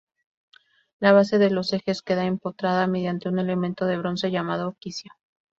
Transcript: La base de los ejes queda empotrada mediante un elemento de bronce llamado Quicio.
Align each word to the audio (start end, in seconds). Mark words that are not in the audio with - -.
La 0.99 1.11
base 1.11 1.37
de 1.37 1.51
los 1.51 1.73
ejes 1.73 2.01
queda 2.01 2.25
empotrada 2.25 2.87
mediante 2.87 3.29
un 3.29 3.37
elemento 3.37 3.85
de 3.85 3.99
bronce 3.99 4.31
llamado 4.31 4.75
Quicio. 4.79 5.11